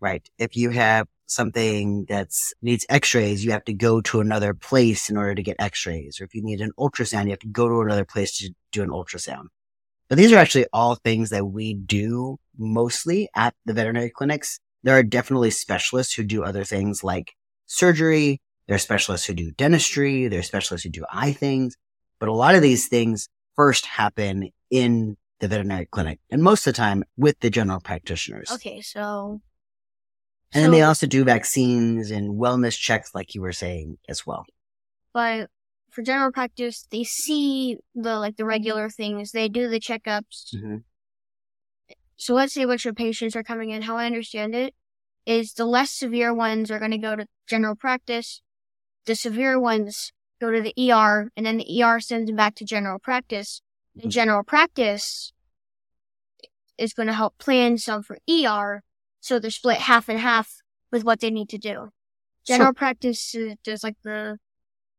right? 0.00 0.28
If 0.38 0.56
you 0.56 0.70
have 0.70 1.08
something 1.26 2.04
that's 2.08 2.52
needs 2.60 2.84
x-rays, 2.88 3.44
you 3.44 3.52
have 3.52 3.64
to 3.64 3.72
go 3.72 4.00
to 4.02 4.20
another 4.20 4.52
place 4.54 5.08
in 5.08 5.16
order 5.16 5.34
to 5.34 5.42
get 5.42 5.56
x-rays. 5.58 6.20
Or 6.20 6.24
if 6.24 6.34
you 6.34 6.42
need 6.42 6.60
an 6.60 6.72
ultrasound, 6.78 7.24
you 7.24 7.30
have 7.30 7.38
to 7.40 7.48
go 7.48 7.68
to 7.68 7.80
another 7.80 8.04
place 8.04 8.36
to 8.38 8.50
do 8.72 8.82
an 8.82 8.90
ultrasound. 8.90 9.46
But 10.08 10.18
these 10.18 10.32
are 10.32 10.38
actually 10.38 10.66
all 10.72 10.96
things 10.96 11.30
that 11.30 11.46
we 11.46 11.74
do 11.74 12.38
mostly 12.58 13.28
at 13.34 13.54
the 13.64 13.72
veterinary 13.72 14.10
clinics. 14.10 14.60
There 14.82 14.96
are 14.96 15.02
definitely 15.02 15.50
specialists 15.50 16.12
who 16.12 16.24
do 16.24 16.44
other 16.44 16.64
things 16.64 17.02
like 17.02 17.32
surgery. 17.66 18.40
There 18.66 18.76
are 18.76 18.78
specialists 18.78 19.26
who 19.26 19.34
do 19.34 19.50
dentistry. 19.52 20.28
There 20.28 20.40
are 20.40 20.42
specialists 20.42 20.84
who 20.84 20.90
do 20.90 21.06
eye 21.10 21.32
things. 21.32 21.76
But 22.20 22.28
a 22.28 22.34
lot 22.34 22.54
of 22.54 22.62
these 22.62 22.88
things 22.88 23.28
first 23.56 23.86
happen 23.86 24.50
in 24.70 25.16
the 25.40 25.48
veterinary 25.48 25.86
clinic 25.86 26.20
and 26.30 26.42
most 26.42 26.66
of 26.66 26.72
the 26.72 26.76
time 26.76 27.04
with 27.16 27.38
the 27.40 27.50
general 27.50 27.80
practitioners. 27.80 28.50
Okay, 28.50 28.80
so 28.80 29.40
And 30.52 30.64
then 30.64 30.70
they 30.70 30.82
also 30.82 31.06
do 31.06 31.24
vaccines 31.24 32.10
and 32.10 32.40
wellness 32.40 32.78
checks, 32.78 33.14
like 33.14 33.34
you 33.34 33.40
were 33.40 33.52
saying 33.52 33.98
as 34.08 34.26
well. 34.26 34.44
but 35.12 35.50
for 35.90 36.02
general 36.02 36.32
practice, 36.32 36.88
they 36.90 37.04
see 37.04 37.78
the 37.94 38.18
like 38.18 38.36
the 38.36 38.44
regular 38.44 38.90
things. 38.90 39.30
They 39.30 39.48
do 39.48 39.68
the 39.68 39.78
checkups. 39.78 40.52
Mm-hmm. 40.54 40.78
So 42.16 42.34
let's 42.34 42.54
say 42.54 42.64
bunch 42.64 42.84
of 42.86 42.96
patients 42.96 43.36
are 43.36 43.44
coming 43.44 43.70
in. 43.70 43.82
How 43.82 43.96
I 43.96 44.06
understand 44.06 44.54
it 44.56 44.74
is 45.24 45.52
the 45.52 45.64
less 45.66 45.92
severe 45.92 46.34
ones 46.34 46.70
are 46.70 46.80
going 46.80 46.90
to 46.90 46.98
go 46.98 47.14
to 47.14 47.26
general 47.48 47.76
practice. 47.76 48.42
The 49.06 49.14
severe 49.14 49.58
ones 49.60 50.12
go 50.44 50.50
to 50.50 50.60
the 50.62 50.74
ER, 50.92 51.30
and 51.36 51.46
then 51.46 51.56
the 51.58 51.82
ER 51.82 52.00
sends 52.00 52.26
them 52.26 52.36
back 52.36 52.54
to 52.56 52.64
general 52.64 52.98
practice. 52.98 53.62
The 53.94 54.08
Mhm. 54.08 54.10
general 54.10 54.42
practice 54.44 55.32
is 56.78 56.92
going 56.92 57.06
to 57.06 57.12
help 57.14 57.38
plan 57.38 57.78
some 57.78 58.02
for 58.02 58.18
ER, 58.28 58.82
so 59.20 59.38
they're 59.38 59.50
split 59.50 59.78
half 59.78 60.08
and 60.08 60.18
half 60.18 60.56
with 60.90 61.04
what 61.04 61.20
they 61.20 61.30
need 61.30 61.48
to 61.50 61.58
do. 61.58 61.90
General 62.46 62.74
practice 62.74 63.34
uh, 63.34 63.54
does 63.64 63.82
like 63.82 63.96
the 64.02 64.38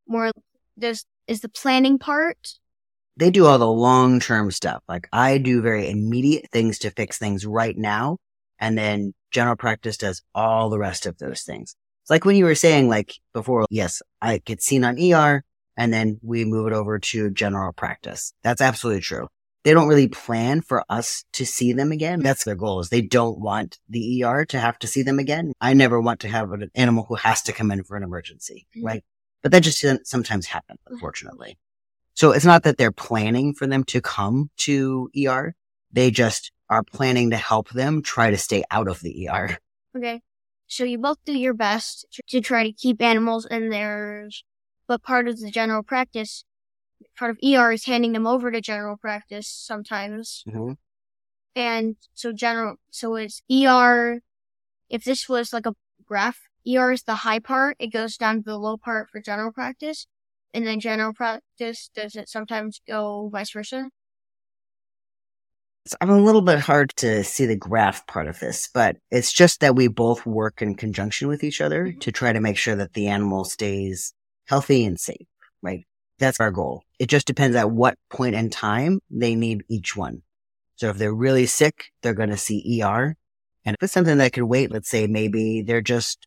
more 0.08 0.32
does 0.80 1.06
is 1.28 1.42
the 1.42 1.50
planning 1.50 1.98
part. 2.00 2.60
they 3.18 3.32
do 3.32 3.46
all 3.46 3.58
the 3.58 3.66
long 3.66 4.20
term 4.20 4.52
stuff. 4.52 4.84
Like 4.90 5.08
I 5.14 5.38
do 5.38 5.62
very 5.62 5.90
immediate 5.90 6.50
things 6.52 6.78
to 6.80 6.92
fix 6.92 7.18
things 7.18 7.46
right 7.46 7.78
now. 7.78 8.18
And 8.60 8.78
then 8.78 9.14
general 9.32 9.56
practice 9.56 9.96
does 9.98 10.22
all 10.34 10.70
the 10.70 10.78
rest 10.78 11.06
of 11.06 11.18
those 11.18 11.44
things. 11.44 11.76
It's 12.06 12.12
like 12.12 12.24
when 12.24 12.36
you 12.36 12.46
were 12.46 12.54
saying 12.54 12.88
like 12.88 13.16
before, 13.34 13.66
yes, 13.72 14.04
I 14.22 14.38
get 14.38 14.62
seen 14.62 14.84
on 14.84 15.00
ER 15.02 15.44
and 15.76 15.92
then 15.92 16.20
we 16.22 16.46
move 16.46 16.68
it 16.68 16.74
over 16.74 17.00
to 17.00 17.32
general 17.32 17.74
practice. 17.74 18.32
That's 18.44 18.62
absolutely 18.62 19.02
true. 19.02 19.28
They 19.64 19.74
don't 19.74 19.88
really 19.88 20.08
plan 20.08 20.62
for 20.62 20.84
us 20.88 21.26
to 21.34 21.48
see 21.48 21.74
them 21.74 21.92
again. 21.92 22.20
That's 22.20 22.44
their 22.44 22.54
goal 22.54 22.80
is 22.80 22.90
they 22.90 23.02
don't 23.02 23.40
want 23.40 23.80
the 23.90 24.22
ER 24.24 24.46
to 24.46 24.60
have 24.60 24.78
to 24.80 24.88
see 24.88 25.02
them 25.02 25.18
again. 25.18 25.54
I 25.60 25.74
never 25.74 26.00
want 26.00 26.20
to 26.20 26.28
have 26.28 26.52
an 26.52 26.70
animal 26.76 27.06
who 27.10 27.16
has 27.16 27.42
to 27.42 27.52
come 27.54 27.72
in 27.72 27.84
for 27.84 27.98
an 27.98 28.04
emergency, 28.04 28.68
Mhm. 28.78 28.86
right? 28.86 29.04
But 29.42 29.52
that 29.54 29.64
just 29.64 29.84
sometimes 30.04 30.46
happen, 30.46 30.78
unfortunately. 30.86 31.58
So 32.14 32.34
it's 32.34 32.46
not 32.46 32.62
that 32.66 32.78
they're 32.78 32.92
planning 32.92 33.56
for 33.56 33.66
them 33.66 33.84
to 33.86 34.00
come 34.00 34.52
to 34.58 35.10
ER. 35.16 35.56
They 35.92 36.12
just 36.12 36.52
are 36.70 36.84
planning 36.84 37.32
to 37.32 37.38
help 37.38 37.70
them 37.72 38.04
try 38.04 38.30
to 38.30 38.38
stay 38.38 38.64
out 38.70 38.88
of 38.88 39.00
the 39.00 39.28
ER. 39.28 39.58
Okay. 39.98 40.22
So 40.68 40.84
you 40.84 40.98
both 40.98 41.18
do 41.26 41.34
your 41.38 41.54
best 41.54 42.06
to- 42.28 42.42
try 42.42 42.64
to 42.64 42.72
keep 42.74 43.02
animals 43.02 43.46
in 43.46 43.70
theirs, 43.70 44.44
but 44.88 45.04
part 45.04 45.28
of 45.28 45.40
the 45.40 45.52
general 45.52 45.84
practice, 45.84 46.44
part 47.18 47.32
of 47.32 47.40
ER 47.44 47.72
is 47.74 47.86
handing 47.86 48.14
them 48.14 48.28
over 48.28 48.52
to 48.52 48.62
general 48.62 48.98
practice 48.98 49.48
sometimes. 49.48 50.46
And 51.56 51.96
so 52.14 52.32
general, 52.34 52.76
so 52.92 53.16
it's 53.16 53.42
ER, 53.50 54.22
if 54.90 55.04
this 55.04 55.30
was 55.30 55.54
like 55.54 55.66
a 55.66 55.76
graph, 56.06 56.40
ER 56.66 56.92
is 56.92 57.04
the 57.04 57.16
high 57.16 57.40
part, 57.40 57.78
it 57.80 57.88
goes 57.88 58.18
down 58.18 58.38
to 58.38 58.42
the 58.44 58.58
low 58.58 58.78
part 58.78 59.10
for 59.10 59.22
general 59.22 59.52
practice. 59.52 60.08
And 60.54 60.66
then 60.68 60.80
general 60.80 61.14
practice, 61.14 61.90
does 61.94 62.16
it 62.16 62.30
sometimes 62.30 62.82
go 62.88 63.30
vice 63.30 63.52
versa? 63.52 63.90
So 65.88 65.96
I'm 66.02 66.10
a 66.10 66.20
little 66.20 66.42
bit 66.42 66.60
hard 66.60 66.92
to 66.98 67.24
see 67.24 67.46
the 67.46 67.56
graph 67.56 68.08
part 68.08 68.28
of 68.28 68.40
this, 68.40 68.70
but 68.74 68.98
it's 69.12 69.32
just 69.32 69.60
that 69.60 69.76
we 69.76 69.88
both 69.88 70.26
work 70.26 70.62
in 70.62 70.74
conjunction 70.74 71.28
with 71.28 71.44
each 71.44 71.62
other 71.62 71.86
Mhm. 71.86 72.00
to 72.02 72.12
try 72.12 72.34
to 72.34 72.40
make 72.42 72.58
sure 72.58 72.76
that 72.76 72.94
the 72.94 73.08
animal 73.08 73.46
stays 73.46 74.14
healthy 74.46 74.84
and 74.84 75.00
safe, 75.00 75.28
right? 75.62 75.86
That's 76.18 76.40
our 76.40 76.50
goal. 76.50 76.84
It 76.98 77.08
just 77.08 77.28
depends 77.28 77.56
at 77.56 77.70
what 77.70 78.00
point 78.10 78.34
in 78.36 78.50
time 78.50 79.00
they 79.12 79.36
need 79.36 79.64
each 79.70 79.96
one. 79.96 80.24
So 80.76 80.90
if 80.90 80.98
they're 80.98 81.14
really 81.14 81.46
sick, 81.46 81.92
they're 82.02 82.16
going 82.16 82.30
to 82.32 82.38
see 82.38 82.64
ER. 82.82 83.16
And 83.64 83.76
if 83.76 83.84
it's 83.84 83.94
something 83.94 84.18
that 84.18 84.34
could 84.34 84.44
wait, 84.46 84.72
let's 84.72 84.90
say 84.90 85.06
maybe 85.06 85.62
they're 85.62 85.82
just 85.82 86.26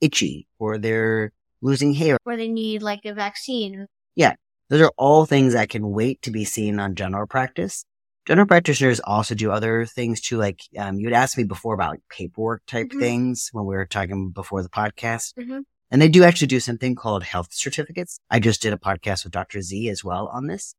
itchy 0.00 0.46
or 0.58 0.78
they're 0.78 1.30
losing 1.60 1.92
hair. 1.94 2.16
or 2.24 2.36
they 2.36 2.48
need 2.48 2.82
like 2.82 3.04
a 3.04 3.12
vaccine. 3.14 3.86
Yeah. 4.14 4.34
Those 4.70 4.80
are 4.80 4.92
all 4.96 5.26
things 5.26 5.52
that 5.52 5.68
can 5.68 5.90
wait 5.90 6.22
to 6.22 6.30
be 6.30 6.44
seen 6.46 6.80
on 6.80 6.94
general 6.94 7.26
practice. 7.26 7.84
General 8.26 8.46
practitioners 8.46 9.00
also 9.00 9.34
do 9.34 9.50
other 9.50 9.84
things 9.84 10.20
too. 10.20 10.38
Like, 10.38 10.60
um, 10.78 10.98
you 10.98 11.06
had 11.08 11.14
asked 11.14 11.36
me 11.36 11.44
before 11.44 11.74
about 11.74 11.90
like, 11.92 12.02
paperwork 12.08 12.64
type 12.66 12.88
Mhm. 12.88 12.98
things 13.00 13.50
when 13.52 13.66
we 13.66 13.74
were 13.74 13.84
talking 13.86 14.30
before 14.30 14.62
the 14.62 14.68
podcast. 14.70 15.34
Mhm. 15.34 15.64
And 15.90 16.00
they 16.00 16.08
do 16.08 16.24
actually 16.24 16.46
do 16.48 16.60
something 16.60 16.94
called 16.94 17.22
health 17.22 17.48
certificates. 17.52 18.18
I 18.30 18.40
just 18.40 18.62
did 18.62 18.72
a 18.72 18.78
podcast 18.78 19.24
with 19.24 19.32
Dr. 19.32 19.60
Z 19.60 19.88
as 19.90 20.02
well 20.02 20.28
on 20.28 20.46
this. 20.46 20.74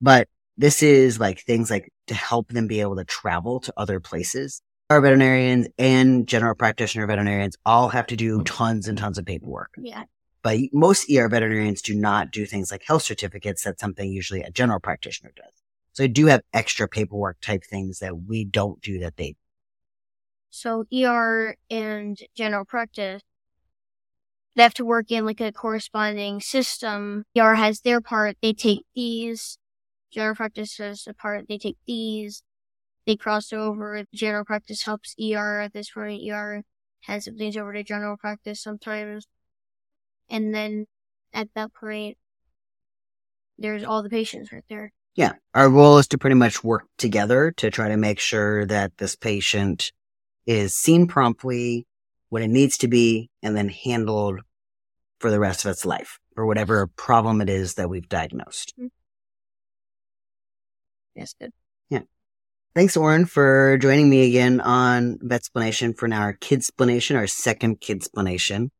But 0.00 0.28
this 0.56 0.82
is 0.82 1.20
like 1.20 1.40
things 1.40 1.70
like 1.70 1.92
to 2.08 2.14
help 2.14 2.48
them 2.48 2.66
be 2.66 2.80
able 2.80 2.96
to 2.96 3.04
travel 3.04 3.60
to 3.60 3.72
other 3.76 4.00
places. 4.00 4.60
Our 4.90 5.00
veterinarians 5.00 5.68
and 5.78 6.26
general 6.26 6.56
practitioner 6.56 7.06
veterinarians 7.06 7.56
all 7.64 7.90
have 7.90 8.08
to 8.08 8.16
do 8.16 8.42
tons 8.42 8.88
and 8.88 8.98
tons 8.98 9.16
of 9.18 9.24
paperwork. 9.24 9.70
Yeah. 9.80 10.04
But 10.42 10.58
most 10.72 11.08
ER 11.08 11.28
veterinarians 11.28 11.80
do 11.82 11.94
not 11.94 12.32
do 12.32 12.44
things 12.46 12.70
like 12.72 12.82
health 12.84 13.02
certificates. 13.02 13.62
That's 13.62 13.80
something 13.80 14.10
usually 14.10 14.42
a 14.42 14.50
general 14.50 14.80
practitioner 14.80 15.32
does. 15.36 15.59
So 15.92 16.04
they 16.04 16.08
do 16.08 16.26
have 16.26 16.42
extra 16.52 16.88
paperwork 16.88 17.40
type 17.40 17.64
things 17.64 17.98
that 17.98 18.22
we 18.22 18.44
don't 18.44 18.80
do 18.80 18.98
that 19.00 19.16
they 19.16 19.30
Do. 19.30 19.36
So 20.50 20.84
ER 20.92 21.56
and 21.70 22.18
general 22.34 22.64
practice, 22.64 23.22
they 24.56 24.62
have 24.62 24.74
to 24.74 24.84
work 24.84 25.10
in 25.10 25.24
like 25.24 25.40
a 25.40 25.52
corresponding 25.52 26.40
system. 26.40 27.24
ER 27.38 27.54
has 27.54 27.80
their 27.80 28.00
part, 28.00 28.36
they 28.42 28.52
take 28.52 28.84
these. 28.94 29.58
General 30.10 30.34
practice 30.34 30.76
has 30.78 31.06
a 31.06 31.14
part, 31.14 31.46
they 31.48 31.58
take 31.58 31.78
these. 31.86 32.42
They 33.06 33.16
cross 33.16 33.52
over. 33.52 34.04
General 34.14 34.44
practice 34.44 34.82
helps 34.82 35.14
ER 35.20 35.60
at 35.60 35.72
this 35.72 35.90
point. 35.90 36.22
ER 36.30 36.62
has 37.02 37.24
some 37.24 37.36
things 37.36 37.56
over 37.56 37.72
to 37.72 37.82
general 37.82 38.16
practice 38.16 38.62
sometimes. 38.62 39.26
And 40.28 40.54
then 40.54 40.86
at 41.32 41.48
that 41.54 41.72
point, 41.72 42.18
there's 43.58 43.84
all 43.84 44.02
the 44.02 44.10
patients 44.10 44.52
right 44.52 44.64
there. 44.68 44.92
Yeah. 45.20 45.32
Our 45.52 45.68
goal 45.68 45.98
is 45.98 46.06
to 46.08 46.18
pretty 46.18 46.36
much 46.36 46.64
work 46.64 46.84
together 46.96 47.50
to 47.58 47.70
try 47.70 47.90
to 47.90 47.98
make 47.98 48.18
sure 48.18 48.64
that 48.64 48.96
this 48.96 49.16
patient 49.16 49.92
is 50.46 50.74
seen 50.74 51.06
promptly 51.08 51.86
when 52.30 52.42
it 52.42 52.48
needs 52.48 52.78
to 52.78 52.88
be 52.88 53.28
and 53.42 53.54
then 53.54 53.68
handled 53.68 54.40
for 55.18 55.30
the 55.30 55.38
rest 55.38 55.62
of 55.62 55.72
its 55.72 55.84
life 55.84 56.18
for 56.34 56.46
whatever 56.46 56.86
problem 56.86 57.42
it 57.42 57.50
is 57.50 57.74
that 57.74 57.90
we've 57.90 58.08
diagnosed. 58.08 58.72
Mm-hmm. 58.78 58.86
That's 61.16 61.34
good. 61.34 61.52
Yeah. 61.90 62.04
Thanks, 62.74 62.96
Oren, 62.96 63.26
for 63.26 63.76
joining 63.76 64.08
me 64.08 64.26
again 64.26 64.62
on 64.62 65.18
Vetsplanation 65.18 65.92
for 65.98 66.08
now 66.08 66.22
our 66.22 66.32
Kidsplanation, 66.32 67.16
our 67.16 67.26
second 67.26 67.82
Kidsplanation. 67.82 68.70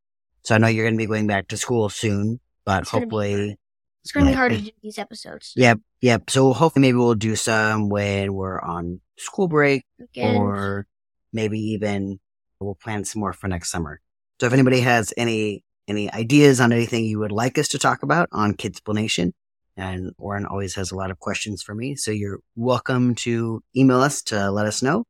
So 0.44 0.54
I 0.54 0.58
know 0.58 0.68
you're 0.68 0.86
going 0.86 0.94
to 0.94 0.98
be 0.98 1.04
going 1.04 1.26
back 1.26 1.48
to 1.48 1.58
school 1.58 1.90
soon, 1.90 2.40
but 2.64 2.84
It's 2.84 2.90
hopefully, 2.90 3.58
It's 4.02 4.12
going 4.12 4.26
to 4.26 4.32
be 4.32 4.36
hard 4.36 4.52
to 4.52 4.58
do 4.58 4.70
these 4.82 4.98
episodes. 4.98 5.52
yep, 5.56 5.78
yep. 6.00 6.30
So 6.30 6.52
hopefully 6.52 6.80
maybe 6.80 6.96
we'll 6.96 7.14
do 7.14 7.36
some 7.36 7.88
when 7.88 8.32
we're 8.32 8.60
on 8.60 9.00
school 9.18 9.46
break 9.46 9.84
Again. 10.00 10.36
or 10.36 10.86
maybe 11.32 11.58
even 11.58 12.18
we'll 12.58 12.74
plan 12.74 13.04
some 13.04 13.20
more 13.20 13.32
for 13.32 13.48
next 13.48 13.70
summer. 13.70 14.00
So 14.40 14.46
if 14.46 14.52
anybody 14.52 14.80
has 14.80 15.12
any 15.16 15.64
any 15.86 16.10
ideas 16.12 16.60
on 16.60 16.72
anything 16.72 17.04
you 17.04 17.18
would 17.18 17.32
like 17.32 17.58
us 17.58 17.68
to 17.68 17.78
talk 17.78 18.02
about 18.02 18.28
on 18.32 18.54
Kidsplanation, 18.54 19.32
and 19.76 20.12
Oren 20.18 20.46
always 20.46 20.76
has 20.76 20.92
a 20.92 20.96
lot 20.96 21.10
of 21.10 21.18
questions 21.18 21.62
for 21.62 21.74
me, 21.74 21.96
so 21.96 22.10
you're 22.10 22.38
welcome 22.54 23.14
to 23.16 23.62
email 23.76 24.00
us 24.00 24.22
to 24.22 24.50
let 24.50 24.66
us 24.66 24.82
know, 24.82 25.04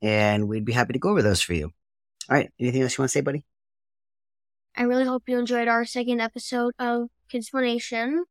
and 0.00 0.48
we'd 0.48 0.64
be 0.64 0.72
happy 0.72 0.94
to 0.94 0.98
go 0.98 1.10
over 1.10 1.22
those 1.22 1.42
for 1.42 1.54
you. 1.54 1.66
All 2.30 2.36
right. 2.36 2.50
Anything 2.58 2.82
else 2.82 2.96
you 2.96 3.02
want 3.02 3.10
to 3.10 3.12
say, 3.12 3.20
buddy? 3.20 3.44
I 4.76 4.84
really 4.84 5.04
hope 5.04 5.24
you 5.26 5.38
enjoyed 5.38 5.68
our 5.68 5.84
second 5.84 6.20
episode 6.20 6.72
of 6.78 7.08
Kidsplanation. 7.30 8.22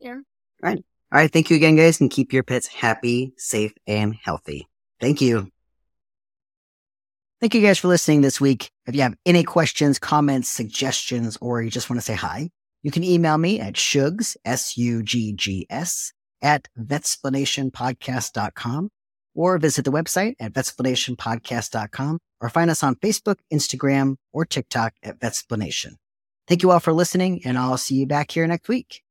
Yeah. 0.00 0.12
All 0.12 0.22
right. 0.62 0.78
All 1.12 1.20
right. 1.20 1.32
Thank 1.32 1.50
you 1.50 1.56
again, 1.56 1.76
guys, 1.76 2.00
and 2.00 2.10
keep 2.10 2.32
your 2.32 2.42
pets 2.42 2.66
happy, 2.66 3.34
safe, 3.36 3.72
and 3.86 4.14
healthy. 4.14 4.68
Thank 5.00 5.20
you. 5.20 5.50
Thank 7.40 7.54
you 7.54 7.60
guys 7.60 7.78
for 7.78 7.88
listening 7.88 8.22
this 8.22 8.40
week. 8.40 8.70
If 8.86 8.94
you 8.94 9.02
have 9.02 9.16
any 9.26 9.44
questions, 9.44 9.98
comments, 9.98 10.48
suggestions, 10.48 11.36
or 11.40 11.62
you 11.62 11.70
just 11.70 11.90
want 11.90 12.00
to 12.00 12.04
say 12.04 12.14
hi, 12.14 12.50
you 12.82 12.90
can 12.90 13.04
email 13.04 13.36
me 13.36 13.60
at 13.60 13.74
shugs, 13.74 14.36
S-U-G-G-S, 14.44 16.12
at 16.42 16.68
vetsplanationpodcast.com 16.78 18.90
or 19.34 19.58
visit 19.58 19.84
the 19.84 19.92
website 19.92 20.34
at 20.40 20.52
vetsplanationpodcast.com 20.52 22.18
or 22.40 22.48
find 22.48 22.70
us 22.70 22.82
on 22.82 22.94
Facebook, 22.96 23.36
Instagram, 23.52 24.16
or 24.32 24.44
TikTok 24.44 24.94
at 25.02 25.20
Vetsplanation. 25.20 25.96
Thank 26.48 26.62
you 26.62 26.70
all 26.70 26.80
for 26.80 26.92
listening, 26.92 27.42
and 27.44 27.58
I'll 27.58 27.76
see 27.76 27.96
you 27.96 28.06
back 28.06 28.30
here 28.30 28.46
next 28.46 28.68
week. 28.68 29.02